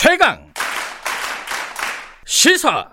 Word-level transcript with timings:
최강 0.00 0.38
시사 2.24 2.88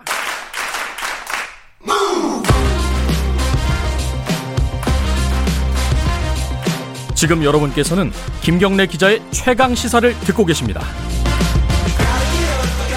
지금 7.14 7.44
여러분께서는 7.44 8.10
김경래 8.42 8.88
기자의 8.88 9.22
최강 9.30 9.76
시사를 9.76 10.18
듣고 10.18 10.44
계십니다. 10.46 10.80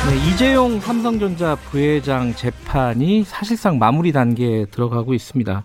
네, 0.10 0.28
이재용 0.28 0.80
삼성전자 0.80 1.54
부회장 1.54 2.34
재판이 2.34 3.26
사실상 3.26 3.78
마무리 3.78 4.12
단계에 4.12 4.66
들어가고 4.66 5.14
있습니다. 5.14 5.64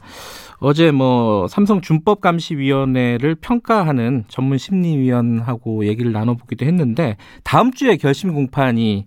어제 0.67 0.93
뭐 0.93 1.47
삼성 1.47 1.83
준법 1.83 2.23
감시위원회를 2.23 3.35
평가하는 3.35 4.25
전문 4.29 4.57
심리위원하고 4.57 5.87
얘기를 5.87 6.11
나눠보기도 6.11 6.65
했는데 6.65 7.19
다음 7.43 7.71
주에 7.71 7.99
결심 7.99 8.33
공판이 8.33 9.07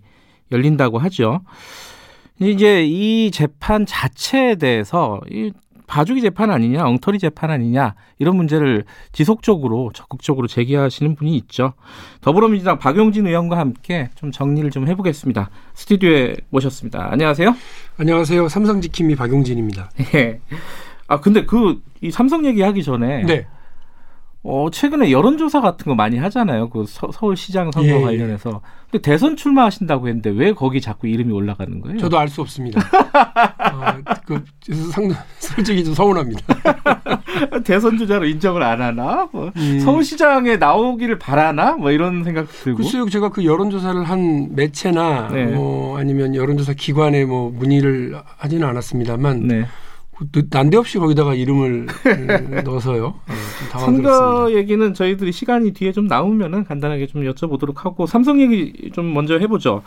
열린다고 0.52 0.98
하죠. 0.98 1.40
이제 2.38 2.84
이 2.86 3.32
재판 3.32 3.86
자체에 3.86 4.54
대해서 4.54 5.20
이 5.28 5.50
봐주기 5.88 6.20
재판 6.20 6.52
아니냐, 6.52 6.86
엉터리 6.86 7.18
재판 7.18 7.50
아니냐 7.50 7.96
이런 8.20 8.36
문제를 8.36 8.84
지속적으로 9.10 9.90
적극적으로 9.92 10.46
제기하시는 10.46 11.16
분이 11.16 11.34
있죠. 11.38 11.72
더불어민주당 12.20 12.78
박용진 12.78 13.26
의원과 13.26 13.58
함께 13.58 14.10
좀 14.14 14.30
정리를 14.30 14.70
좀 14.70 14.86
해보겠습니다. 14.86 15.50
스튜디오에 15.74 16.36
모셨습니다. 16.50 17.08
안녕하세요. 17.10 17.52
안녕하세요. 17.96 18.48
삼성지킴이 18.48 19.16
박용진입니다. 19.16 19.90
예. 21.10 21.14
아 21.14 21.20
근데 21.20 21.44
그 21.44 21.80
이 22.00 22.10
삼성 22.10 22.44
얘기하기 22.44 22.82
전에 22.82 23.24
네. 23.24 23.46
어 24.44 24.68
최근에 24.70 25.10
여론조사 25.10 25.60
같은 25.60 25.84
거 25.86 25.94
많이 25.96 26.16
하잖아요. 26.16 26.70
그 26.70 26.84
서, 26.86 27.08
울시장 27.20 27.72
선거 27.72 27.88
예, 27.88 27.96
예. 27.96 28.00
관련해서. 28.00 28.60
근데 28.88 29.02
대선 29.02 29.36
출마하신다고 29.36 30.06
했는데 30.06 30.30
왜 30.30 30.52
거기 30.52 30.80
자꾸 30.80 31.08
이름이 31.08 31.32
올라가는 31.32 31.80
거예요? 31.80 31.98
저도 31.98 32.18
알 32.18 32.28
수 32.28 32.40
없습니다. 32.40 32.80
어, 33.74 33.98
그 34.24 34.42
상, 34.92 35.10
솔직히 35.40 35.84
좀 35.84 35.92
서운합니다. 35.92 36.40
대선 37.64 37.98
주자로 37.98 38.26
인정을 38.26 38.62
안 38.62 38.80
하나? 38.80 39.28
뭐 39.32 39.50
음. 39.56 39.80
서울시장에 39.80 40.56
나오기를 40.56 41.18
바라나? 41.18 41.72
뭐 41.72 41.90
이런 41.90 42.22
생각 42.22 42.46
들고. 42.48 42.78
글쎄요, 42.78 43.08
제가 43.08 43.30
그 43.30 43.44
여론조사를 43.44 44.04
한 44.04 44.54
매체나 44.54 45.28
네. 45.32 45.46
뭐 45.46 45.98
아니면 45.98 46.34
여론조사 46.36 46.74
기관에 46.74 47.24
뭐 47.24 47.50
문의를 47.50 48.16
하지는 48.38 48.66
않았습니다만 48.68 49.48
네. 49.48 49.66
그 50.18 50.46
난데없이 50.50 50.98
거기다가 50.98 51.34
이름을 51.34 51.86
음, 52.06 52.60
넣어서요. 52.64 53.14
당황스럽습니다. 53.70 54.10
선거 54.16 54.52
얘기는 54.52 54.94
저희들이 54.94 55.30
시간이 55.32 55.72
뒤에 55.72 55.92
좀 55.92 56.06
나오면은 56.06 56.64
간단하게 56.64 57.06
좀 57.06 57.22
여쭤보도록 57.22 57.78
하고 57.78 58.06
삼성 58.06 58.40
얘기 58.40 58.90
좀 58.92 59.14
먼저 59.14 59.38
해보죠. 59.38 59.82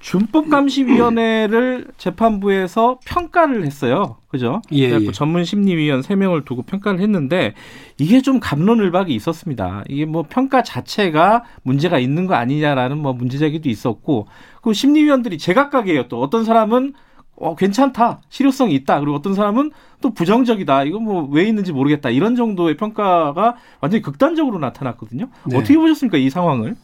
준법감시위원회를 0.00 1.88
재판부에서 1.98 2.98
평가를 3.04 3.66
했어요. 3.66 4.16
그죠? 4.28 4.62
예, 4.72 4.98
예. 4.98 5.12
전문 5.12 5.44
심리위원 5.44 6.00
3명을 6.00 6.44
두고 6.46 6.62
평가를 6.62 7.00
했는데 7.00 7.54
이게 7.98 8.22
좀 8.22 8.40
감론을박이 8.40 9.14
있었습니다. 9.14 9.84
이게 9.88 10.06
뭐 10.06 10.24
평가 10.26 10.62
자체가 10.62 11.44
문제가 11.62 11.98
있는 11.98 12.26
거 12.26 12.34
아니냐라는 12.34 12.96
뭐 12.98 13.12
문제 13.12 13.36
제기도 13.36 13.68
있었고 13.68 14.26
그 14.62 14.72
심리위원들이 14.72 15.36
제각각이에요. 15.36 16.08
또 16.08 16.20
어떤 16.22 16.44
사람은 16.44 16.94
어, 17.40 17.56
괜찮다. 17.56 18.20
실효성이 18.28 18.74
있다. 18.74 19.00
그리고 19.00 19.16
어떤 19.16 19.34
사람은 19.34 19.72
또 20.02 20.10
부정적이다. 20.10 20.84
이거 20.84 21.00
뭐왜 21.00 21.44
있는지 21.44 21.72
모르겠다. 21.72 22.10
이런 22.10 22.36
정도의 22.36 22.76
평가가 22.76 23.56
완전히 23.80 24.02
극단적으로 24.02 24.58
나타났거든요. 24.58 25.28
네. 25.46 25.56
어떻게 25.56 25.74
보셨습니까? 25.76 26.18
이 26.18 26.28
상황을? 26.28 26.76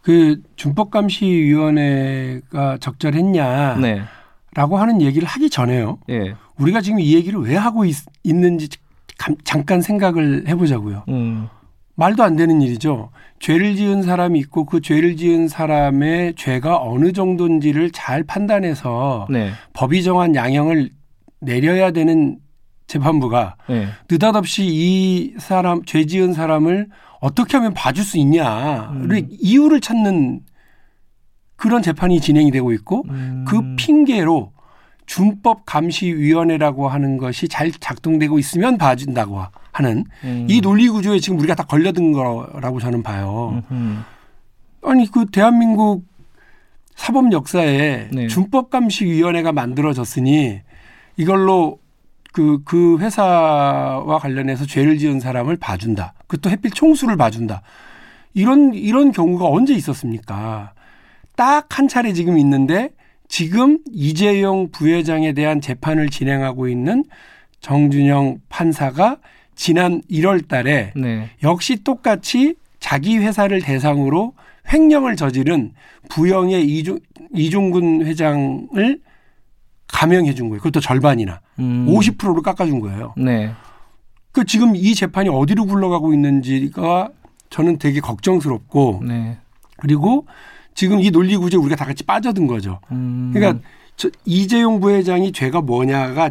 그 0.00 0.40
준법감시위원회가 0.56 2.78
적절했냐라고 2.78 3.80
네. 3.80 4.04
하는 4.54 5.02
얘기를 5.02 5.26
하기 5.26 5.50
전에요. 5.50 5.98
예. 6.10 6.36
우리가 6.58 6.80
지금 6.80 7.00
이 7.00 7.14
얘기를 7.14 7.40
왜 7.40 7.56
하고 7.56 7.84
있, 7.84 7.96
는지 8.24 8.68
잠깐 9.44 9.80
생각을 9.80 10.46
해보자고요. 10.48 11.04
음. 11.08 11.48
말도 11.94 12.22
안 12.22 12.36
되는 12.36 12.60
일이죠. 12.62 13.10
죄를 13.38 13.76
지은 13.76 14.02
사람이 14.02 14.38
있고 14.40 14.64
그 14.64 14.80
죄를 14.80 15.16
지은 15.16 15.48
사람의 15.48 16.34
죄가 16.36 16.80
어느 16.80 17.12
정도인지를 17.12 17.90
잘 17.90 18.22
판단해서 18.22 19.26
네. 19.30 19.50
법이 19.72 20.02
정한 20.02 20.34
양형을 20.34 20.90
내려야 21.40 21.90
되는 21.90 22.38
재판부가 22.86 23.56
네. 23.68 23.86
느닷없이 24.10 24.64
이 24.66 25.34
사람 25.38 25.84
죄 25.84 26.04
지은 26.04 26.32
사람을 26.32 26.88
어떻게 27.20 27.56
하면 27.56 27.74
봐줄 27.74 28.04
수 28.04 28.18
있냐를 28.18 29.26
이유를 29.30 29.80
찾는 29.80 30.40
그런 31.56 31.82
재판이 31.82 32.20
진행이 32.20 32.50
되고 32.50 32.72
있고 32.72 33.04
음. 33.08 33.44
그 33.46 33.76
핑계로 33.76 34.52
준법 35.12 35.66
감시위원회라고 35.66 36.88
하는 36.88 37.18
것이 37.18 37.46
잘 37.46 37.70
작동되고 37.70 38.38
있으면 38.38 38.78
봐준다고 38.78 39.44
하는 39.70 40.04
음. 40.24 40.46
이 40.48 40.62
논리 40.62 40.88
구조에 40.88 41.18
지금 41.18 41.38
우리가 41.38 41.54
다 41.54 41.64
걸려든 41.64 42.12
거라고 42.12 42.80
저는 42.80 43.02
봐요. 43.02 43.62
음. 43.70 44.02
아니 44.82 45.10
그 45.10 45.26
대한민국 45.26 46.06
사법 46.94 47.30
역사에 47.30 48.08
네. 48.10 48.26
준법 48.26 48.70
감시위원회가 48.70 49.52
만들어졌으니 49.52 50.60
이걸로 51.18 51.78
그, 52.32 52.62
그 52.64 52.98
회사와 52.98 54.18
관련해서 54.18 54.64
죄를 54.64 54.96
지은 54.96 55.20
사람을 55.20 55.58
봐준다. 55.58 56.14
그것도 56.26 56.48
해필 56.48 56.70
총수를 56.70 57.18
봐준다. 57.18 57.60
이런, 58.32 58.72
이런 58.72 59.12
경우가 59.12 59.46
언제 59.46 59.74
있었습니까? 59.74 60.72
딱 61.36 61.66
한 61.78 61.86
차례 61.88 62.14
지금 62.14 62.38
있는데 62.38 62.94
지금 63.32 63.78
이재용 63.90 64.70
부회장에 64.70 65.32
대한 65.32 65.62
재판을 65.62 66.10
진행하고 66.10 66.68
있는 66.68 67.02
정준영 67.62 68.40
판사가 68.50 69.16
지난 69.54 70.02
1월 70.10 70.46
달에 70.46 70.92
네. 70.94 71.30
역시 71.42 71.82
똑같이 71.82 72.56
자기 72.78 73.16
회사를 73.16 73.62
대상으로 73.62 74.34
횡령을 74.70 75.16
저지른 75.16 75.72
부영의 76.10 76.68
이종, 76.68 76.98
이종근 77.34 78.04
회장을 78.04 79.00
감형해 79.88 80.34
준 80.34 80.50
거예요. 80.50 80.58
그것도 80.60 80.80
절반이나 80.80 81.40
음. 81.58 81.86
50%로 81.88 82.42
깎아 82.42 82.66
준 82.66 82.80
거예요. 82.80 83.14
네. 83.16 83.50
그 84.32 84.44
지금 84.44 84.76
이 84.76 84.94
재판이 84.94 85.30
어디로 85.30 85.64
굴러가고 85.64 86.12
있는지가 86.12 87.08
저는 87.48 87.78
되게 87.78 88.00
걱정스럽고 88.00 89.00
네. 89.08 89.38
그리고 89.78 90.26
지금 90.74 91.00
이 91.00 91.10
논리 91.10 91.36
구조에 91.36 91.58
우리가 91.58 91.76
다 91.76 91.84
같이 91.84 92.04
빠져든 92.04 92.46
거죠. 92.46 92.80
음. 92.90 93.30
그러니까 93.32 93.62
저 93.96 94.10
이재용 94.24 94.80
부회장이 94.80 95.32
죄가 95.32 95.60
뭐냐가 95.60 96.30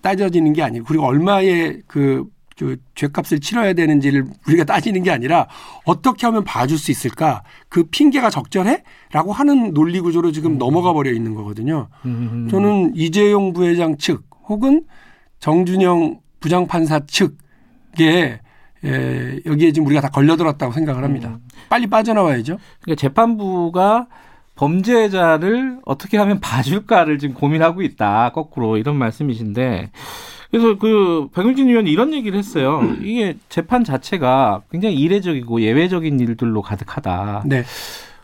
따져지는 0.00 0.52
게 0.52 0.62
아니고 0.62 0.86
그리고 0.86 1.04
얼마의 1.04 1.82
그, 1.86 2.24
그 2.56 2.76
죄값을 2.94 3.40
치러야 3.40 3.72
되는지를 3.72 4.26
우리가 4.46 4.64
따지는 4.64 5.02
게 5.02 5.10
아니라 5.10 5.46
어떻게 5.84 6.26
하면 6.26 6.44
봐줄 6.44 6.78
수 6.78 6.90
있을까 6.90 7.42
그 7.68 7.84
핑계가 7.84 8.30
적절해? 8.30 8.82
라고 9.12 9.32
하는 9.32 9.74
논리 9.74 10.00
구조로 10.00 10.32
지금 10.32 10.58
넘어가 10.58 10.92
버려 10.92 11.10
있는 11.12 11.34
거거든요. 11.34 11.88
음. 12.04 12.48
저는 12.50 12.92
이재용 12.94 13.52
부회장 13.52 13.96
측 13.98 14.24
혹은 14.48 14.84
정준영 15.40 16.20
부장판사 16.40 17.00
측에 17.06 18.40
에, 18.84 19.40
여기에 19.46 19.72
지금 19.72 19.86
우리가 19.86 20.00
다 20.00 20.08
걸려들었다고 20.08 20.72
생각을 20.72 21.04
합니다. 21.04 21.38
빨리 21.68 21.86
빠져나와야죠. 21.86 22.58
그러니까 22.80 23.00
재판부가 23.00 24.06
범죄자를 24.56 25.78
어떻게 25.84 26.18
하면 26.18 26.40
봐줄까를 26.40 27.18
지금 27.18 27.34
고민하고 27.34 27.82
있다. 27.82 28.30
거꾸로 28.30 28.76
이런 28.76 28.96
말씀이신데. 28.96 29.90
그래서 30.50 30.76
그 30.78 31.28
박용진 31.32 31.68
의원이 31.68 31.90
이런 31.90 32.12
얘기를 32.12 32.38
했어요. 32.38 32.82
이게 33.02 33.36
재판 33.48 33.84
자체가 33.84 34.62
굉장히 34.70 34.96
이례적이고 34.96 35.60
예외적인 35.62 36.18
일들로 36.18 36.60
가득하다. 36.60 37.44
네. 37.46 37.62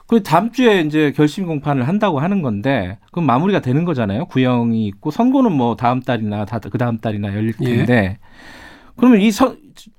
그 0.09 0.23
다음 0.23 0.53
주에 0.53 0.81
이제 0.83 1.13
결심 1.17 1.47
공판을 1.47 1.89
한다고 1.89 2.21
하는 2.21 2.43
건데 2.43 2.99
그럼 3.13 3.27
마무리가 3.27 3.61
되는 3.61 3.85
거잖아요. 3.85 4.27
구형이 4.27 4.87
있고 4.87 5.11
선고는 5.11 5.53
뭐 5.53 5.77
다음 5.77 6.01
달이나 6.01 6.45
다 6.45 6.59
그 6.59 6.79
다음 6.79 6.99
달이나 6.99 7.35
열릴 7.35 7.55
예. 7.63 7.77
텐데 7.77 8.19
그러면 8.97 9.21
이 9.21 9.31
서, 9.31 9.55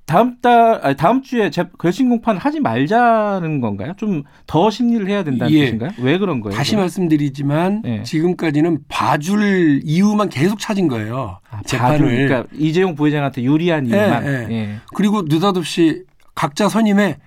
다음 0.06 0.40
달 0.40 0.80
아니, 0.82 0.96
다음 0.96 1.22
주에 1.22 1.50
재, 1.50 1.64
결심 1.78 2.08
공판을 2.08 2.40
하지 2.40 2.58
말자는 2.60 3.60
건가요? 3.60 3.92
좀 3.96 4.22
더 4.46 4.70
심리를 4.70 5.06
해야 5.08 5.22
된다는 5.24 5.52
예. 5.52 5.66
뜻인가요? 5.66 5.90
왜 5.98 6.16
그런 6.18 6.40
거예요? 6.40 6.56
다시 6.56 6.72
그럼? 6.72 6.82
말씀드리지만 6.84 7.82
네. 7.82 8.02
지금까지는 8.02 8.78
봐줄 8.88 9.80
이유만 9.84 10.30
계속 10.30 10.58
찾은 10.58 10.88
거예요. 10.88 11.38
아, 11.50 11.60
재판을. 11.66 11.98
봐줄, 11.98 12.08
그러니까 12.28 12.44
이재용 12.54 12.94
부회장한테 12.94 13.42
유리한 13.42 13.86
이유만. 13.86 14.24
예, 14.26 14.46
예. 14.50 14.54
예. 14.54 14.76
그리고 14.94 15.22
느닷없이 15.22 16.04
각자 16.34 16.68
선임해, 16.68 17.18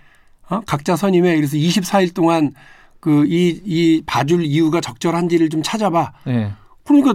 어? 0.50 0.62
각자 0.66 0.96
선임해. 0.96 1.36
그래서 1.36 1.56
24일 1.58 2.14
동안 2.16 2.52
그 3.00 3.24
이 3.26 3.62
이 3.66 4.02
봐줄 4.06 4.44
이유가 4.44 4.82
적절한지를 4.82 5.50
좀 5.50 5.62
찾아봐. 5.64 6.12
예. 6.28 6.52
그러니까 6.84 7.14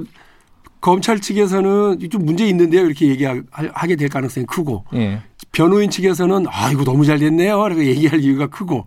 검찰 0.87 1.19
측에서는 1.19 1.99
좀 2.12 2.25
문제 2.25 2.47
있는데요. 2.47 2.87
이렇게 2.87 3.09
얘기하게 3.09 3.97
될 3.97 4.09
가능성이 4.09 4.47
크고 4.47 4.85
예. 4.94 5.21
변호인 5.50 5.91
측에서는 5.91 6.47
아 6.49 6.71
이거 6.71 6.85
너무 6.85 7.05
잘 7.05 7.19
됐네요. 7.19 7.69
라고 7.69 7.85
얘기할 7.85 8.21
이유가 8.21 8.47
크고 8.47 8.85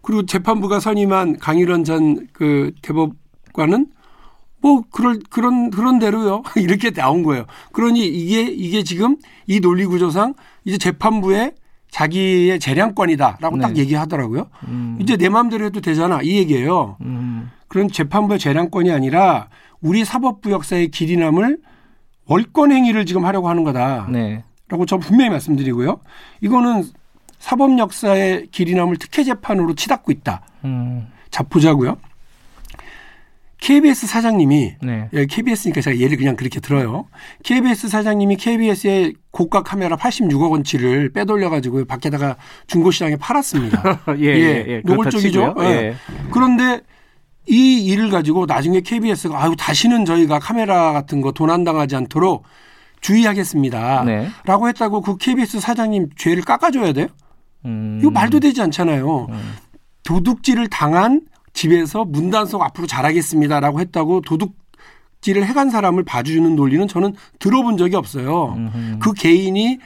그리고 0.00 0.24
재판부가 0.24 0.80
선임한 0.80 1.38
강일원 1.38 1.84
전 1.84 2.26
그 2.32 2.72
대법관은 2.80 3.88
뭐 4.62 4.82
그럴 4.90 5.18
그런 5.28 5.70
그런 5.70 5.98
대로요 5.98 6.42
이렇게 6.56 6.90
나온 6.90 7.22
거예요. 7.22 7.44
그러니 7.72 8.00
이게 8.06 8.40
이게 8.44 8.82
지금 8.82 9.18
이 9.46 9.60
논리 9.60 9.84
구조상 9.84 10.32
이제 10.64 10.78
재판부의 10.78 11.52
자기의 11.90 12.60
재량권이다라고 12.60 13.56
네. 13.58 13.62
딱 13.62 13.76
얘기하더라고요. 13.76 14.46
음. 14.68 14.96
이제 15.02 15.18
내 15.18 15.28
마음대로 15.28 15.66
해도 15.66 15.82
되잖아 15.82 16.22
이 16.22 16.38
얘기예요. 16.38 16.96
음. 17.02 17.50
그런 17.68 17.90
재판부의 17.90 18.38
재량권이 18.38 18.90
아니라 18.90 19.48
우리 19.82 20.04
사법부 20.04 20.50
역사의 20.50 20.88
길이 20.88 21.16
남을 21.16 21.58
월권 22.26 22.72
행위를 22.72 23.04
지금 23.04 23.24
하려고 23.24 23.48
하는 23.48 23.64
거다라고 23.64 24.12
네. 24.12 24.42
저 24.86 24.96
분명히 24.96 25.30
말씀드리고요. 25.30 26.00
이거는 26.40 26.84
사법 27.38 27.76
역사의 27.78 28.46
길이 28.52 28.74
남을 28.74 28.96
특혜 28.96 29.24
재판으로 29.24 29.74
치닫고 29.74 30.12
있다. 30.12 30.42
음. 30.64 31.08
자 31.30 31.42
보자고요. 31.42 31.98
KBS 33.58 34.08
사장님이 34.08 34.74
네. 34.82 35.08
예, 35.12 35.24
KBS니까 35.26 35.80
제가 35.80 35.96
예를 35.96 36.16
그냥 36.16 36.34
그렇게 36.34 36.58
들어요. 36.58 37.06
KBS 37.44 37.88
사장님이 37.88 38.36
KBS의 38.36 39.14
고가 39.30 39.62
카메라 39.62 39.96
86억 39.96 40.50
원치를 40.50 41.12
빼돌려 41.12 41.48
가지고 41.48 41.84
밖에다가 41.84 42.36
중고시장에 42.66 43.16
팔았습니다. 43.16 44.02
예, 44.18 44.26
예, 44.26 44.64
예. 44.66 44.82
노골적이죠. 44.84 45.54
치고요. 45.54 45.54
예. 45.64 45.94
그런데 46.32 46.80
이 47.48 47.84
일을 47.84 48.10
가지고 48.10 48.46
나중에 48.46 48.80
KBS가 48.80 49.42
아유 49.42 49.54
다시는 49.58 50.04
저희가 50.04 50.38
카메라 50.38 50.92
같은 50.92 51.20
거 51.20 51.32
도난당하지 51.32 51.96
않도록 51.96 52.44
주의하겠습니다. 53.00 54.04
네. 54.04 54.28
라고 54.44 54.68
했다고 54.68 55.00
그 55.00 55.16
KBS 55.16 55.60
사장님 55.60 56.10
죄를 56.16 56.42
깎아줘야 56.42 56.92
돼요? 56.92 57.08
음. 57.64 57.98
이거 58.00 58.10
말도 58.10 58.40
되지 58.40 58.62
않잖아요. 58.62 59.26
음. 59.30 59.54
도둑질을 60.04 60.68
당한 60.68 61.22
집에서 61.52 62.04
문단속 62.04 62.62
앞으로 62.62 62.86
잘하겠습니다라고 62.86 63.80
했다고 63.80 64.22
도둑질을 64.22 65.46
해간 65.46 65.70
사람을 65.70 66.04
봐주는 66.04 66.54
논리는 66.56 66.86
저는 66.88 67.14
들어본 67.38 67.76
적이 67.76 67.96
없어요. 67.96 68.54
음흠. 68.56 68.98
그 69.00 69.12
개인이 69.12 69.78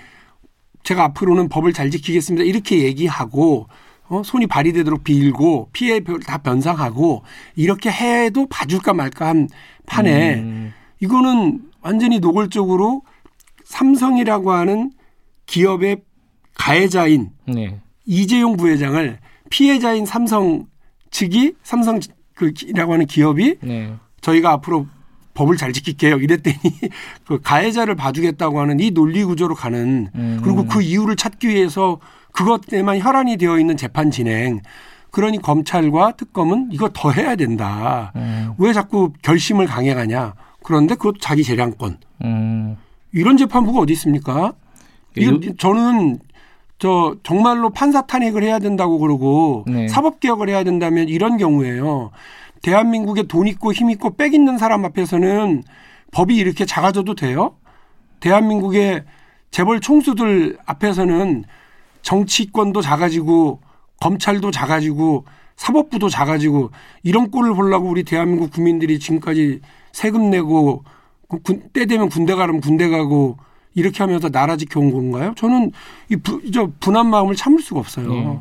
제가 0.84 1.04
앞으로는 1.04 1.48
법을 1.48 1.72
잘 1.72 1.90
지키겠습니다 1.90 2.44
이렇게 2.44 2.82
얘기하고 2.84 3.66
어, 4.08 4.22
손이 4.24 4.46
발휘되도록 4.46 5.04
빌고 5.04 5.70
피해 5.72 6.00
다 6.26 6.38
변상하고 6.38 7.22
이렇게 7.54 7.90
해도 7.90 8.46
봐줄까 8.46 8.94
말까 8.94 9.26
한 9.26 9.48
판에 9.86 10.34
음. 10.36 10.72
이거는 11.00 11.62
완전히 11.80 12.18
노골적으로 12.18 13.02
삼성이라고 13.64 14.52
하는 14.52 14.92
기업의 15.46 16.02
가해자인 16.54 17.30
네. 17.46 17.80
이재용 18.04 18.56
부회장을 18.56 19.18
피해자인 19.50 20.06
삼성 20.06 20.66
측이 21.10 21.54
삼성 21.62 22.00
그라고 22.34 22.92
하는 22.92 23.06
기업이 23.06 23.56
네. 23.62 23.94
저희가 24.20 24.50
앞으로 24.52 24.86
법을 25.34 25.56
잘 25.56 25.72
지킬게요 25.72 26.16
이랬더니 26.16 26.56
그 27.26 27.40
가해자를 27.40 27.94
봐주겠다고 27.94 28.60
하는 28.60 28.80
이 28.80 28.90
논리 28.90 29.22
구조로 29.24 29.54
가는 29.54 30.08
음. 30.14 30.40
그리고 30.42 30.66
그 30.66 30.82
이유를 30.82 31.16
찾기 31.16 31.48
위해서 31.48 32.00
그것에만 32.36 33.00
혈안이 33.00 33.36
되어 33.38 33.58
있는 33.58 33.76
재판 33.76 34.10
진행 34.10 34.60
그러니 35.10 35.40
검찰과 35.40 36.12
특검은 36.12 36.68
이거 36.72 36.90
더 36.92 37.10
해야 37.10 37.34
된다 37.36 38.12
음. 38.16 38.52
왜 38.58 38.72
자꾸 38.72 39.12
결심을 39.22 39.66
강행하냐 39.66 40.34
그런데 40.62 40.94
그것도 40.94 41.18
자기 41.20 41.42
재량권 41.42 41.98
음. 42.24 42.76
이런 43.12 43.36
재판부가 43.36 43.80
어디 43.80 43.92
있습니까? 43.94 44.52
이거 45.16 45.32
요- 45.32 45.56
저는 45.56 46.18
저 46.78 47.16
정말로 47.22 47.70
판사 47.70 48.02
탄핵을 48.02 48.42
해야 48.42 48.58
된다고 48.58 48.98
그러고 48.98 49.64
네. 49.66 49.88
사법 49.88 50.20
개혁을 50.20 50.50
해야 50.50 50.62
된다면 50.62 51.08
이런 51.08 51.38
경우에요. 51.38 52.10
대한민국에 52.60 53.22
돈 53.22 53.46
있고 53.46 53.72
힘 53.72 53.88
있고 53.90 54.10
빽 54.16 54.34
있는 54.34 54.58
사람 54.58 54.84
앞에서는 54.84 55.62
법이 56.12 56.36
이렇게 56.36 56.66
작아져도 56.66 57.14
돼요? 57.14 57.54
대한민국의 58.20 59.04
재벌 59.50 59.80
총수들 59.80 60.58
앞에서는 60.66 61.44
정치권도 62.10 62.82
작아지고 62.82 63.60
검찰도 64.00 64.52
작아지고 64.52 65.24
사법부도 65.56 66.08
작아지고 66.08 66.70
이런 67.02 67.32
꼴을 67.32 67.54
보려고 67.54 67.88
우리 67.88 68.04
대한민국 68.04 68.52
국민들이 68.52 69.00
지금까지 69.00 69.60
세금 69.92 70.30
내고 70.30 70.84
그 71.28 71.40
군- 71.40 71.62
때 71.72 71.84
되면 71.86 72.08
군대 72.08 72.36
가면 72.36 72.60
군대 72.60 72.88
가고 72.88 73.38
이렇게 73.74 74.04
하면서 74.04 74.28
나라 74.30 74.56
지켜온 74.56 74.92
건가요? 74.92 75.32
저는 75.36 75.72
이 76.08 76.14
부, 76.16 76.40
저 76.52 76.70
분한 76.78 77.06
마음을 77.10 77.34
참을 77.34 77.58
수가 77.60 77.80
없어요. 77.80 78.08
네. 78.08 78.40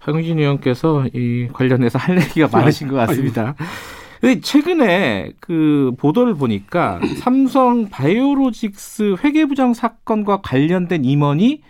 박용진 0.00 0.40
의원께서 0.40 1.06
이 1.14 1.48
관련해서 1.52 1.98
할 2.00 2.20
얘기가 2.20 2.48
많으신 2.50 2.88
것 2.88 2.96
같습니다. 3.06 3.54
근데 4.20 4.40
최근에 4.40 5.32
그 5.38 5.92
보도를 5.98 6.34
보니까 6.34 6.98
삼성 7.20 7.88
바이오로직스 7.90 9.16
회계부정 9.22 9.72
사건과 9.74 10.40
관련된 10.42 11.04
임원이 11.04 11.62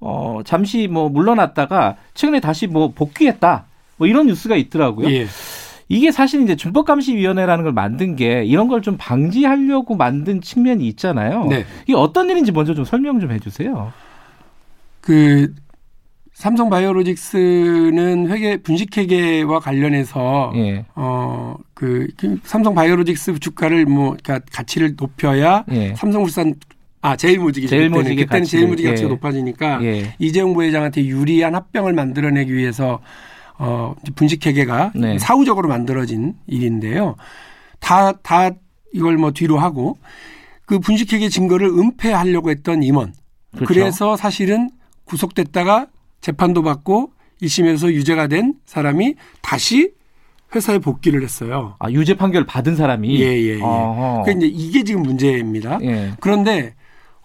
어 0.00 0.40
잠시 0.44 0.88
뭐 0.88 1.08
물러났다가 1.08 1.96
최근에 2.14 2.40
다시 2.40 2.66
뭐 2.66 2.92
복귀했다. 2.94 3.64
뭐 3.98 4.06
이런 4.06 4.26
뉴스가 4.26 4.56
있더라고요. 4.56 5.10
예. 5.10 5.26
이게 5.88 6.12
사실 6.12 6.40
이제 6.42 6.54
준법감시위원회라는 6.56 7.64
걸 7.64 7.72
만든 7.72 8.14
게 8.16 8.44
이런 8.44 8.68
걸 8.68 8.80
좀 8.80 8.96
방지하려고 8.96 9.96
만든 9.96 10.40
측면이 10.40 10.86
있잖아요. 10.88 11.46
네. 11.46 11.64
이게 11.82 11.94
어떤 11.94 12.30
일인지 12.30 12.52
먼저 12.52 12.74
좀 12.74 12.84
설명 12.84 13.18
좀 13.20 13.30
해주세요. 13.32 13.92
그 15.00 15.52
삼성 16.32 16.70
바이오로직스는 16.70 18.28
회계 18.30 18.56
분식 18.58 18.96
회계와 18.96 19.58
관련해서 19.60 20.52
예, 20.56 20.84
어그 20.94 22.08
삼성 22.44 22.74
바이오로직스 22.74 23.38
주가를 23.40 23.84
뭐 23.84 24.16
그러니까 24.22 24.40
가치를 24.52 24.94
높여야 24.96 25.64
예, 25.72 25.94
삼성물산 25.96 26.54
아 27.02 27.16
제일모직이 27.16 27.66
제일모직의 27.66 28.26
그때는, 28.26 28.44
제일모직 28.44 28.86
가치가 28.86 29.08
예. 29.08 29.12
높아지니까 29.12 29.82
예, 29.84 30.14
이재용 30.18 30.52
부회장한테 30.52 31.06
유리한 31.06 31.54
합병을 31.54 31.94
만들어내기 31.94 32.52
위해서 32.52 33.00
어 33.58 33.94
분식회계가 34.14 34.92
네. 34.94 35.18
사후적으로 35.18 35.68
만들어진 35.68 36.34
일인데요. 36.46 37.16
다다 37.78 38.50
이걸 38.92 39.16
뭐 39.16 39.30
뒤로 39.30 39.58
하고 39.58 39.98
그 40.66 40.78
분식회계 40.78 41.30
증거를 41.30 41.68
은폐하려고 41.68 42.50
했던 42.50 42.82
임원. 42.82 43.14
그렇죠. 43.52 43.66
그래서 43.66 44.16
사실은 44.16 44.70
구속됐다가 45.04 45.86
재판도 46.20 46.62
받고 46.62 47.12
1심에서 47.42 47.92
유죄가 47.92 48.26
된 48.26 48.54
사람이 48.66 49.14
다시 49.40 49.92
회사에 50.54 50.78
복귀를 50.78 51.22
했어요. 51.22 51.76
아, 51.78 51.90
유죄 51.90 52.14
판결 52.14 52.44
받은 52.44 52.76
사람이 52.76 53.20
예, 53.20 53.26
예, 53.26 53.54
예. 53.54 53.58
그러니까 53.58 54.32
이제 54.32 54.46
이게 54.46 54.84
지금 54.84 55.02
문제입니다. 55.02 55.78
예. 55.82 56.12
그런데 56.20 56.74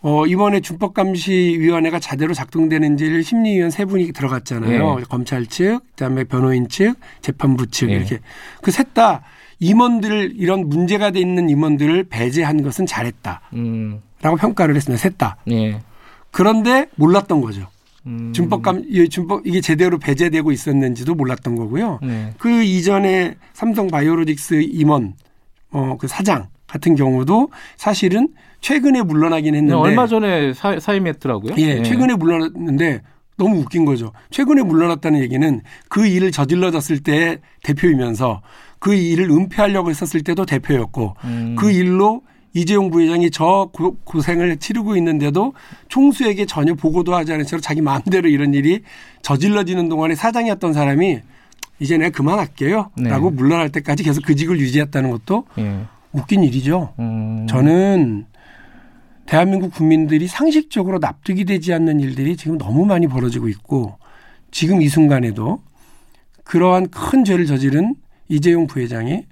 어 0.07 0.27
이번에 0.27 0.59
준법감시위원회가 0.59 1.97
제대로 1.99 2.35
작동되는지를 2.35 3.23
심리위원 3.23 3.71
세 3.71 3.85
분이 3.85 4.11
들어갔잖아요. 4.11 4.97
예. 4.99 5.03
검찰 5.09 5.47
측, 5.47 5.79
그다음에 5.95 6.25
변호인 6.25 6.69
측, 6.69 6.93
재판부 7.23 7.65
측 7.67 7.89
예. 7.89 7.95
이렇게 7.95 8.19
그 8.61 8.69
셋 8.71 8.93
다 8.93 9.23
임원들 9.59 10.33
이런 10.35 10.69
문제가 10.69 11.09
돼 11.09 11.19
있는 11.19 11.49
임원들을 11.49 12.03
배제한 12.03 12.61
것은 12.61 12.85
잘했다라고 12.85 13.39
음. 13.53 13.99
평가를 14.21 14.75
했습니다. 14.75 15.01
셋 15.01 15.17
다. 15.17 15.37
예. 15.49 15.79
그런데 16.29 16.87
몰랐던 16.97 17.41
거죠. 17.41 17.67
음. 18.05 18.31
준법감 18.31 18.83
이 18.87 19.09
준법 19.09 19.47
이게 19.47 19.59
제대로 19.59 19.97
배제되고 19.97 20.51
있었는지도 20.51 21.15
몰랐던 21.15 21.55
거고요. 21.55 21.97
네. 22.03 22.31
그 22.37 22.61
이전에 22.63 23.35
삼성 23.53 23.87
바이오로직스 23.87 24.61
임원 24.69 25.15
어 25.71 25.97
그 25.97 26.07
사장 26.07 26.47
같은 26.75 26.95
경우도 26.95 27.49
사실은 27.77 28.29
최근에 28.59 29.01
물러나긴 29.03 29.55
했는데 29.55 29.75
얼마 29.75 30.07
전에 30.07 30.53
사, 30.53 30.77
사임했더라고요. 30.79 31.53
예, 31.57 31.81
최근에 31.83 32.15
물러났는데 32.15 33.01
너무 33.37 33.59
웃긴 33.59 33.85
거죠. 33.85 34.11
최근에 34.29 34.63
물러났다는 34.63 35.19
얘기는 35.21 35.61
그 35.89 36.05
일을 36.05 36.31
저질러졌을 36.31 36.99
때 36.99 37.39
대표이면서 37.63 38.41
그 38.79 38.93
일을 38.93 39.29
은폐하려고 39.31 39.89
했었을 39.89 40.21
때도 40.21 40.45
대표였고 40.45 41.15
음. 41.23 41.55
그 41.57 41.71
일로 41.71 42.21
이재용 42.53 42.89
부회장이 42.89 43.31
저 43.31 43.69
고- 43.73 43.97
고생을 44.05 44.57
치르고 44.57 44.95
있는데도 44.97 45.53
총수에게 45.89 46.45
전혀 46.45 46.73
보고도 46.73 47.13
하지 47.15 47.33
않은 47.33 47.45
채로 47.45 47.61
자기 47.61 47.81
마음대로 47.81 48.29
이런 48.29 48.53
일이 48.53 48.81
저질러지는 49.21 49.89
동안에 49.89 50.15
사장이었던 50.15 50.71
사람이 50.73 51.19
이제 51.79 51.97
내가 51.97 52.11
그만할게요. 52.11 52.91
네. 52.97 53.09
라고 53.09 53.29
물러날 53.31 53.69
때까지 53.69 54.03
계속 54.03 54.23
그 54.25 54.35
직을 54.35 54.57
유지했다는 54.59 55.11
것도 55.11 55.43
예. 55.57 55.81
웃긴 56.15 56.43
일이죠. 56.43 56.93
음. 56.99 57.45
저는 57.47 58.25
대한민국 59.25 59.73
국민들이 59.73 60.27
상식적으로 60.27 60.99
납득이 60.99 61.45
되지 61.45 61.73
않는 61.73 61.99
일들이 61.99 62.37
지금 62.37 62.57
너무 62.57 62.85
많이 62.85 63.07
벌어지고 63.07 63.47
있고 63.49 63.97
지금 64.51 64.81
이 64.81 64.87
순간에도 64.87 65.61
그러한 66.43 66.89
큰 66.89 67.25
죄를 67.25 67.45
저지른 67.45 67.95
이재용 68.29 68.67
부회장이 68.67 69.25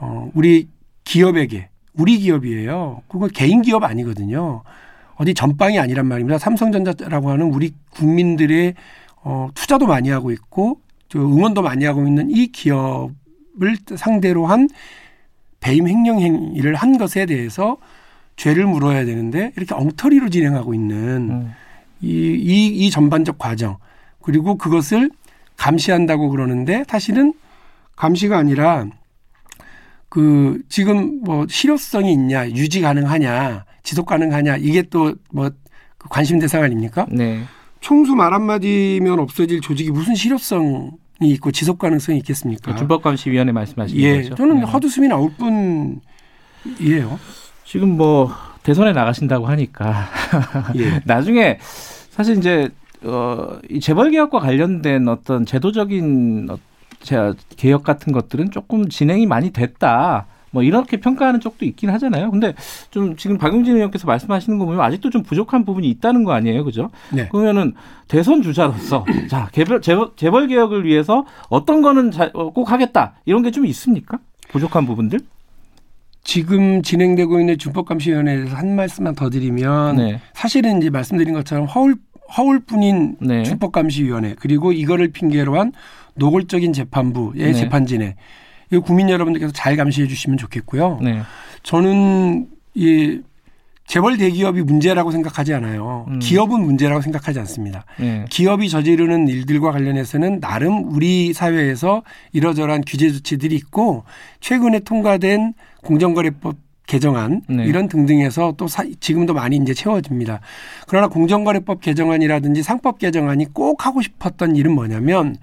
어 0.00 0.30
우리 0.34 0.68
기업에게 1.04 1.68
우리 1.94 2.18
기업이에요. 2.18 3.02
그건 3.06 3.28
개인 3.30 3.62
기업 3.62 3.84
아니거든요. 3.84 4.62
어디 5.16 5.34
전방이 5.34 5.78
아니란 5.78 6.06
말입니다. 6.06 6.38
삼성전자라고 6.38 7.30
하는 7.30 7.52
우리 7.52 7.72
국민들의 7.90 8.74
어 9.24 9.50
투자도 9.54 9.86
많이 9.86 10.08
하고 10.08 10.32
있고 10.32 10.80
응원도 11.14 11.60
많이 11.60 11.84
하고 11.84 12.06
있는 12.06 12.30
이 12.30 12.46
기업을 12.46 13.76
상대로 13.96 14.46
한 14.46 14.68
배임 15.62 15.88
횡령 15.88 16.20
행위를 16.20 16.74
한 16.74 16.98
것에 16.98 17.24
대해서 17.24 17.78
죄를 18.36 18.66
물어야 18.66 19.04
되는데 19.04 19.52
이렇게 19.56 19.74
엉터리로 19.74 20.28
진행하고 20.28 20.74
있는 20.74 21.30
음. 21.30 21.52
이, 22.00 22.08
이, 22.08 22.66
이 22.66 22.90
전반적 22.90 23.38
과정 23.38 23.78
그리고 24.20 24.56
그것을 24.56 25.10
감시한다고 25.56 26.28
그러는데 26.30 26.84
사실은 26.88 27.32
감시가 27.96 28.36
아니라 28.36 28.86
그 30.08 30.60
지금 30.68 31.22
뭐 31.22 31.46
실효성이 31.48 32.12
있냐 32.12 32.50
유지 32.50 32.80
가능하냐 32.80 33.64
지속 33.82 34.06
가능하냐 34.06 34.56
이게 34.58 34.82
또 34.82 35.14
뭐 35.30 35.50
관심 36.08 36.38
대상 36.38 36.62
아닙니까? 36.62 37.06
네. 37.10 37.42
총수 37.80 38.14
말 38.14 38.32
한마디면 38.32 39.18
없어질 39.18 39.60
조직이 39.60 39.90
무슨 39.90 40.14
실효성이 40.14 40.90
있고 41.30 41.50
지속 41.52 41.78
가능성이 41.78 42.18
있겠습니까? 42.18 42.72
그 42.72 42.78
준법감시위원회 42.78 43.52
말씀하시는 43.52 44.02
예, 44.02 44.22
거죠? 44.22 44.34
저는 44.36 44.60
네. 44.60 44.62
헛웃음이 44.66 45.08
나올 45.08 45.30
뿐이에요. 45.38 47.18
지금 47.64 47.96
뭐 47.96 48.30
대선에 48.62 48.92
나가신다고 48.92 49.46
하니까 49.46 50.06
예. 50.76 51.00
나중에 51.04 51.58
사실 52.10 52.36
이제 52.38 52.68
어, 53.02 53.58
이 53.68 53.80
재벌 53.80 54.10
개혁과 54.10 54.38
관련된 54.38 55.08
어떤 55.08 55.44
제도적인 55.46 56.48
어, 56.50 56.58
제- 57.00 57.32
개혁 57.56 57.82
같은 57.82 58.12
것들은 58.12 58.50
조금 58.52 58.88
진행이 58.88 59.26
많이 59.26 59.50
됐다. 59.50 60.26
뭐 60.52 60.62
이렇게 60.62 60.98
평가하는 60.98 61.40
쪽도 61.40 61.64
있긴 61.64 61.90
하잖아요. 61.90 62.30
근데 62.30 62.54
좀 62.90 63.16
지금 63.16 63.38
박용진 63.38 63.74
의원께서 63.76 64.06
말씀하시는 64.06 64.58
거 64.58 64.66
보면 64.66 64.80
아직도 64.82 65.10
좀 65.10 65.22
부족한 65.22 65.64
부분이 65.64 65.88
있다는 65.90 66.24
거 66.24 66.32
아니에요, 66.32 66.62
그죠? 66.64 66.90
네. 67.12 67.26
그러면은 67.28 67.72
대선 68.06 68.42
주자로서 68.42 69.04
자 69.28 69.48
개별 69.52 69.80
재벌, 69.80 70.10
재벌 70.16 70.46
개혁을 70.48 70.84
위해서 70.84 71.24
어떤 71.48 71.82
거는 71.82 72.10
자- 72.12 72.30
어, 72.34 72.50
꼭 72.50 72.70
하겠다 72.70 73.14
이런 73.24 73.42
게 73.42 73.50
좀 73.50 73.66
있습니까? 73.66 74.18
부족한 74.50 74.86
부분들? 74.86 75.18
지금 76.24 76.82
진행되고 76.82 77.40
있는 77.40 77.58
준법감시위원회에서 77.58 78.54
한 78.56 78.76
말씀만 78.76 79.14
더 79.14 79.28
드리면 79.28 79.96
네, 79.96 80.20
사실은 80.34 80.78
이제 80.78 80.88
말씀드린 80.90 81.34
것처럼 81.34 81.64
허울 81.66 81.96
허울뿐인 82.36 83.16
네, 83.20 83.42
준법감시위원회 83.42 84.36
그리고 84.38 84.72
이거를 84.72 85.08
핑계로 85.08 85.58
한 85.58 85.72
노골적인 86.14 86.72
재판부의 86.72 87.32
네. 87.34 87.52
재판진에 87.54 88.16
이 88.72 88.78
국민 88.78 89.10
여러분들께서 89.10 89.52
잘 89.52 89.76
감시해 89.76 90.06
주시면 90.08 90.38
좋겠고요. 90.38 90.98
네, 91.02 91.22
저는 91.62 92.48
이 92.74 93.20
재벌 93.86 94.16
대기업이 94.16 94.62
문제라고 94.62 95.10
생각하지 95.10 95.52
않아요. 95.54 96.06
음. 96.08 96.18
기업은 96.20 96.62
문제라고 96.64 97.02
생각하지 97.02 97.38
않습니다. 97.40 97.84
네, 97.98 98.24
기업이 98.30 98.68
저지르는 98.70 99.28
일들과 99.28 99.72
관련해서는 99.72 100.40
나름 100.40 100.90
우리 100.94 101.32
사회에서 101.32 102.02
이러저러한 102.32 102.82
규제 102.86 103.10
조치들이 103.12 103.54
있고 103.56 104.04
최근에 104.40 104.80
통과된 104.80 105.52
공정거래법 105.82 106.56
개정안 106.86 107.42
네. 107.48 107.64
이런 107.64 107.88
등등에서 107.88 108.54
또 108.56 108.66
사- 108.68 108.84
지금도 109.00 109.34
많이 109.34 109.56
이제 109.56 109.72
채워집니다. 109.74 110.40
그러나 110.88 111.08
공정거래법 111.08 111.80
개정안이라든지 111.80 112.62
상법 112.62 112.98
개정안이 112.98 113.52
꼭 113.52 113.86
하고 113.86 114.00
싶었던 114.02 114.56
일은 114.56 114.72
뭐냐면 114.74 115.36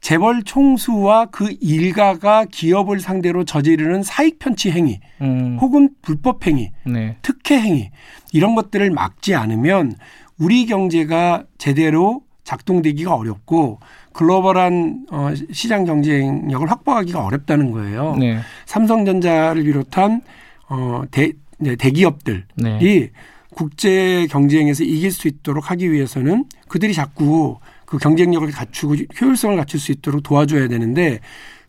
재벌 0.00 0.42
총수와 0.42 1.26
그 1.26 1.54
일가가 1.60 2.44
기업을 2.46 3.00
상대로 3.00 3.44
저지르는 3.44 4.02
사익 4.02 4.38
편취 4.38 4.70
행위 4.70 5.00
음, 5.20 5.58
혹은 5.60 5.90
불법 6.02 6.46
행위 6.46 6.70
네, 6.84 7.16
특혜 7.22 7.60
행위 7.60 7.90
이런 8.32 8.54
것들을 8.54 8.90
막지 8.90 9.34
않으면 9.34 9.94
우리 10.38 10.66
경제가 10.66 11.44
제대로 11.58 12.22
작동되기가 12.44 13.14
어렵고 13.14 13.80
글로벌한 14.12 15.06
어, 15.10 15.32
시장 15.52 15.84
경쟁력을 15.84 16.68
확보하기가 16.70 17.24
어렵다는 17.24 17.72
거예요. 17.72 18.16
네, 18.16 18.38
삼성전자를 18.66 19.64
비롯한 19.64 20.22
어, 20.70 21.02
대, 21.10 21.32
네, 21.58 21.76
대기업들이 21.76 22.42
네, 22.56 23.10
국제 23.54 24.26
경쟁에서 24.30 24.84
이길 24.84 25.10
수 25.10 25.28
있도록 25.28 25.70
하기 25.70 25.90
위해서는 25.92 26.44
그들이 26.68 26.94
자꾸 26.94 27.58
그 27.88 27.96
경쟁력을 27.96 28.50
갖추고 28.50 28.96
효율성을 29.18 29.56
갖출 29.56 29.80
수 29.80 29.92
있도록 29.92 30.22
도와줘야 30.22 30.68
되는데 30.68 31.20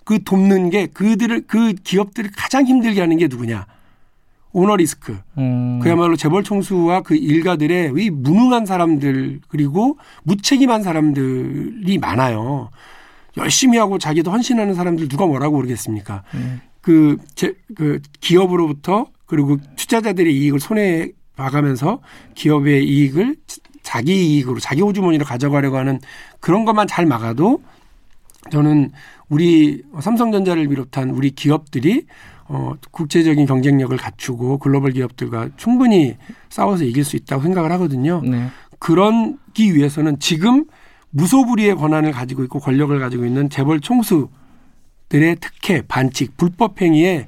그 0.03 0.21
돕는 0.21 0.69
게 0.69 0.87
그들을 0.87 1.45
그 1.47 1.73
기업들을 1.73 2.31
가장 2.35 2.65
힘들게 2.65 2.99
하는 2.99 3.17
게 3.17 3.27
누구냐? 3.27 3.65
오너 4.51 4.75
리스크. 4.75 5.17
음, 5.37 5.79
그야말로 5.79 6.17
재벌 6.17 6.43
총수와 6.43 7.01
그 7.01 7.15
일가들의 7.15 7.93
이 7.97 8.09
무능한 8.09 8.65
사람들 8.65 9.39
그리고 9.47 9.97
무책임한 10.23 10.83
사람들이 10.83 11.97
많아요. 11.99 12.69
열심히 13.37 13.77
하고 13.77 13.97
자기도 13.97 14.31
헌신하는 14.31 14.73
사람들 14.73 15.07
누가 15.07 15.25
뭐라고 15.25 15.55
그러겠습니까? 15.57 16.23
음. 16.33 16.59
그, 16.81 17.17
제, 17.35 17.53
그 17.75 18.01
기업으로부터 18.19 19.07
그리고 19.25 19.57
투자자들의 19.77 20.35
이익을 20.35 20.59
손에 20.59 21.11
봐가면서 21.37 22.01
기업의 22.33 22.85
이익을 22.85 23.37
자기 23.89 24.35
이익으로 24.35 24.59
자기 24.59 24.83
호주머니로 24.83 25.25
가져가려고 25.25 25.77
하는 25.77 25.99
그런 26.39 26.63
것만 26.63 26.85
잘 26.85 27.07
막아도 27.07 27.59
저는 28.51 28.91
우리 29.29 29.81
삼성전자를 29.99 30.67
비롯한 30.67 31.09
우리 31.09 31.31
기업들이 31.31 32.05
어, 32.47 32.73
국제적인 32.91 33.47
경쟁력을 33.47 33.97
갖추고 33.97 34.59
글로벌 34.59 34.91
기업들과 34.91 35.49
충분히 35.57 36.17
싸워서 36.49 36.83
이길 36.83 37.03
수 37.03 37.15
있다고 37.15 37.41
생각을 37.41 37.71
하거든요. 37.71 38.21
네, 38.23 38.49
그런기 38.77 39.73
위해서는 39.73 40.19
지금 40.19 40.65
무소불위의 41.09 41.75
권한을 41.75 42.11
가지고 42.11 42.43
있고 42.43 42.59
권력을 42.59 42.97
가지고 42.99 43.25
있는 43.25 43.49
재벌 43.49 43.79
총수들의 43.79 44.29
특혜, 45.41 45.81
반칙, 45.81 46.37
불법 46.37 46.79
행위에 46.79 47.27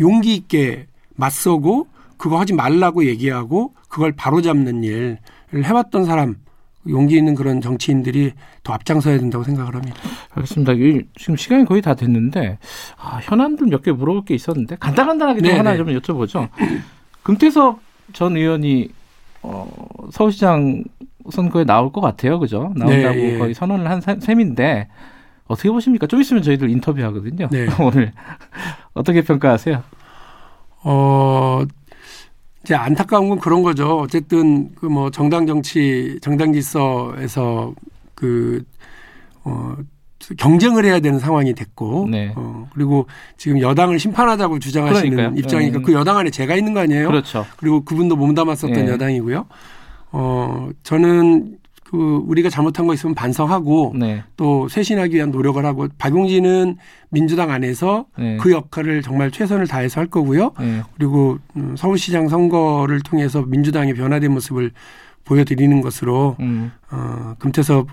용기 0.00 0.34
있게 0.34 0.86
맞서고 1.16 1.86
그거 2.16 2.40
하지 2.40 2.54
말라고 2.54 3.04
얘기하고 3.04 3.74
그걸 3.88 4.12
바로잡는 4.12 4.84
일을 4.84 5.18
해왔던 5.54 6.04
사람 6.04 6.36
용기 6.88 7.16
있는 7.16 7.34
그런 7.34 7.60
정치인들이 7.60 8.32
더 8.62 8.72
앞장서야 8.72 9.18
된다고 9.18 9.44
생각을 9.44 9.74
합니다. 9.74 9.96
알겠습니다. 10.34 10.72
이- 10.74 11.02
지금 11.18 11.36
시간이 11.36 11.64
거의 11.66 11.82
다 11.82 11.94
됐는데 11.94 12.58
아, 12.96 13.18
현안들 13.22 13.66
몇 13.66 13.82
개 13.82 13.92
물어볼 13.92 14.24
게 14.24 14.34
있었는데 14.34 14.76
간단간단하게 14.76 15.40
좀 15.42 15.50
네, 15.50 15.56
하나 15.56 15.72
네. 15.72 15.76
좀 15.78 15.88
여쭤보죠. 15.88 16.48
금태섭 17.22 17.80
전 18.12 18.36
의원이 18.36 18.88
어, 19.42 19.68
서울시장 20.12 20.84
선거에 21.30 21.64
나올 21.64 21.92
것 21.92 22.00
같아요, 22.00 22.38
그죠? 22.38 22.72
나온다고 22.74 23.14
네, 23.14 23.34
예. 23.34 23.38
거의 23.38 23.52
선언을 23.54 23.88
한 23.90 24.00
사- 24.00 24.16
셈인데 24.18 24.88
어떻게 25.46 25.70
보십니까? 25.70 26.06
좀 26.06 26.20
있으면 26.22 26.42
저희들 26.42 26.70
인터뷰하거든요. 26.70 27.48
네. 27.50 27.66
오늘 27.80 28.12
어떻게 28.94 29.20
평가하세요? 29.22 29.82
어, 30.84 31.62
이제 32.64 32.74
안타까운 32.74 33.28
건 33.28 33.38
그런 33.38 33.62
거죠. 33.62 33.98
어쨌든 33.98 34.74
그 34.74 34.86
뭐 34.86 35.10
정당 35.10 35.46
정치, 35.46 36.18
정당 36.20 36.52
질서에서 36.52 37.72
그, 38.14 38.62
어, 39.44 39.76
경쟁을 40.36 40.84
해야 40.84 40.98
되는 41.00 41.18
상황이 41.20 41.54
됐고, 41.54 42.08
네. 42.10 42.32
어, 42.36 42.68
그리고 42.74 43.06
지금 43.36 43.60
여당을 43.60 43.98
심판하자고 43.98 44.58
주장하시는 44.58 45.10
그러니까요. 45.10 45.38
입장이니까 45.38 45.78
네. 45.78 45.84
그 45.84 45.92
여당 45.92 46.16
안에 46.18 46.30
제가 46.30 46.56
있는 46.56 46.74
거 46.74 46.80
아니에요? 46.80 47.06
그렇죠. 47.08 47.46
그리고 47.56 47.84
그분도 47.84 48.16
몸담았었던 48.16 48.84
네. 48.86 48.90
여당이고요. 48.92 49.46
어, 50.10 50.68
저는 50.82 51.57
그 51.90 52.22
우리가 52.26 52.50
잘못한 52.50 52.86
거 52.86 52.92
있으면 52.92 53.14
반성하고 53.14 53.94
네. 53.96 54.22
또 54.36 54.68
쇄신하기 54.68 55.16
위한 55.16 55.30
노력을 55.30 55.64
하고 55.64 55.88
박용진은 55.96 56.76
민주당 57.08 57.50
안에서 57.50 58.04
네. 58.18 58.36
그 58.36 58.52
역할을 58.52 59.00
정말 59.00 59.30
최선을 59.30 59.66
다해서 59.66 59.98
할 59.98 60.06
거고요. 60.06 60.52
네. 60.60 60.82
그리고 60.96 61.38
음, 61.56 61.76
서울시장 61.76 62.28
선거를 62.28 63.00
통해서 63.00 63.40
민주당의 63.40 63.94
변화된 63.94 64.30
모습을 64.32 64.72
보여드리는 65.24 65.80
것으로 65.80 66.36
음. 66.40 66.72
어, 66.90 67.34
금태섭 67.38 67.88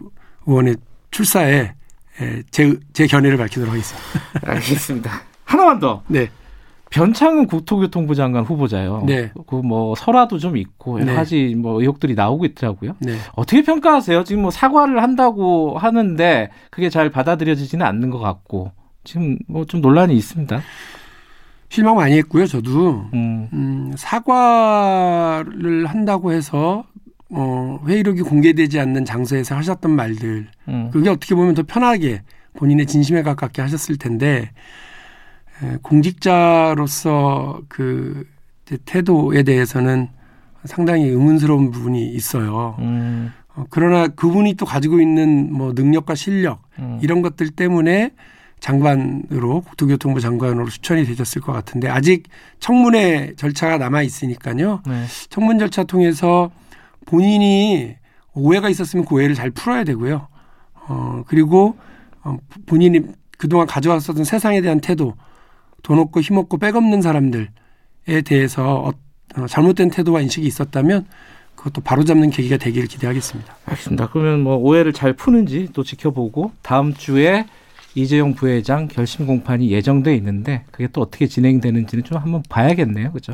의원의 0.45 0.75
출사에 1.11 1.73
에, 2.19 2.43
제, 2.51 2.77
제 2.91 3.07
견해를 3.07 3.37
밝히도록 3.37 3.71
하겠습니다. 3.71 4.09
알겠습니다. 4.51 5.21
하나만 5.45 5.79
더. 5.79 6.03
네. 6.07 6.29
변창흠 6.95 7.47
국토교통부 7.47 8.15
장관 8.15 8.45
후보자요. 8.45 9.03
네. 9.05 9.31
그뭐 9.47 9.95
설화도 9.95 10.37
좀 10.39 10.55
있고 10.55 10.99
여러 11.01 11.11
네. 11.11 11.15
가지 11.15 11.53
뭐 11.55 11.81
의혹들이 11.81 12.15
나오고 12.15 12.45
있더라고요. 12.45 12.95
네. 12.99 13.17
어떻게 13.35 13.63
평가하세요? 13.63 14.23
지금 14.23 14.43
뭐 14.43 14.51
사과를 14.51 15.03
한다고 15.03 15.77
하는데 15.77 16.49
그게 16.71 16.89
잘 16.89 17.09
받아들여지지는 17.09 17.85
않는 17.85 18.11
것 18.11 18.19
같고 18.19 18.71
지금 19.03 19.37
뭐 19.49 19.65
좀 19.65 19.81
논란이 19.81 20.15
있습니다. 20.15 20.61
실망 21.67 21.97
많이 21.97 22.15
했고요. 22.17 22.47
저도 22.47 23.07
음, 23.13 23.49
음, 23.51 23.91
사과를 23.97 25.87
한다고 25.87 26.31
해서 26.31 26.85
어, 27.29 27.79
회의록이 27.85 28.21
공개되지 28.21 28.79
않는 28.79 29.03
장소에서 29.03 29.55
하셨던 29.55 29.91
말들 29.91 30.47
음, 30.69 30.89
그게 30.93 31.09
어떻게 31.09 31.35
보면 31.35 31.55
더 31.55 31.63
편하게 31.63 32.21
본인의 32.53 32.85
진심에 32.85 33.21
가깝게 33.23 33.61
하셨을 33.61 33.97
텐데 33.97 34.27
에, 34.37 34.49
공직자로서 35.81 37.61
그 37.67 38.25
이제 38.65 38.77
태도에 38.85 39.43
대해서는 39.43 40.09
상당히 40.65 41.05
의문스러운 41.05 41.71
부분이 41.71 42.07
있어요. 42.09 42.75
음, 42.79 43.31
어, 43.55 43.65
그러나 43.69 44.07
그분이 44.07 44.55
또 44.55 44.65
가지고 44.65 44.99
있는 44.99 45.53
뭐 45.53 45.73
능력과 45.73 46.15
실력 46.15 46.61
음. 46.79 46.99
이런 47.01 47.21
것들 47.21 47.51
때문에 47.51 48.11
장관으로 48.59 49.61
국토교통부 49.61 50.19
장관으로 50.19 50.67
추천이 50.69 51.05
되셨을 51.05 51.41
것 51.41 51.51
같은데 51.51 51.87
아직 51.87 52.23
청문회 52.59 53.33
절차가 53.35 53.77
남아 53.77 54.01
있으니까요. 54.01 54.81
네. 54.87 55.05
청문 55.29 55.59
절차 55.59 55.83
통해서 55.83 56.49
본인이 57.05 57.95
오해가 58.33 58.69
있었으면 58.69 59.05
그 59.05 59.15
오해를 59.15 59.35
잘 59.35 59.51
풀어야 59.51 59.83
되고요. 59.83 60.27
어, 60.87 61.23
그리고 61.27 61.77
어, 62.23 62.37
본인이 62.65 63.01
그동안 63.37 63.67
가져왔었던 63.67 64.23
세상에 64.23 64.61
대한 64.61 64.79
태도, 64.79 65.15
돈 65.85 65.99
없고 65.99 66.21
힘 66.21 66.37
없고 66.37 66.57
빽 66.57 66.75
없는 66.75 67.03
사람들에 67.03 67.47
대해서 68.25 68.85
어, 68.85 68.91
어, 69.37 69.47
잘못된 69.47 69.91
태도와 69.91 70.21
인식이 70.21 70.45
있었다면 70.47 71.05
그것도 71.55 71.81
바로잡는 71.81 72.31
계기가 72.31 72.57
되기를 72.57 72.87
기대하겠습니다. 72.87 73.55
알겠습니다. 73.65 74.09
그러면 74.09 74.41
뭐 74.41 74.55
오해를 74.55 74.93
잘 74.93 75.13
푸는지 75.13 75.69
또 75.73 75.83
지켜보고 75.83 76.51
다음 76.63 76.95
주에 76.95 77.45
이재용 77.93 78.33
부회장 78.33 78.87
결심 78.87 79.27
공판이 79.27 79.69
예정돼 79.71 80.15
있는데 80.15 80.63
그게 80.71 80.87
또 80.91 81.01
어떻게 81.01 81.27
진행되는지는 81.27 82.03
좀 82.03 82.17
한번 82.17 82.41
봐야겠네요. 82.49 83.11
그렇죠? 83.11 83.33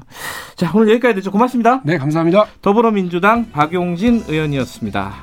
자, 0.56 0.72
오늘 0.76 0.90
여기까지 0.90 1.16
듣죠. 1.16 1.32
고맙습니다. 1.32 1.82
네, 1.86 1.98
감사합니다. 1.98 2.48
더불어민주당 2.62 3.50
박용진 3.52 4.26
의원이었습니다. 4.28 5.14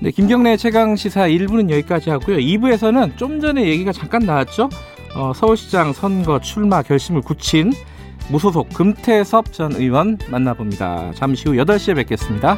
네, 0.00 0.10
김경래 0.12 0.56
최강 0.56 0.94
시사 0.94 1.28
1부는 1.28 1.70
여기까지 1.70 2.10
하고요. 2.10 2.38
2부에서는 2.38 3.16
좀 3.16 3.40
전에 3.40 3.66
얘기가 3.66 3.92
잠깐 3.92 4.22
나왔죠. 4.22 4.68
어, 5.14 5.32
서울시장 5.34 5.92
선거 5.92 6.40
출마 6.40 6.82
결심을 6.82 7.22
굳힌 7.22 7.72
무소속 8.30 8.70
금태섭 8.70 9.52
전 9.52 9.72
의원 9.72 10.18
만나봅니다. 10.30 11.12
잠시 11.14 11.48
후 11.48 11.54
8시에 11.54 11.96
뵙겠습니다. 11.96 12.56